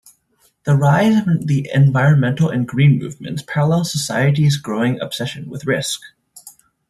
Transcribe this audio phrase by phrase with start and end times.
[0.63, 6.01] The rise of the environmental and green movements parallels society's growing obsession with risk.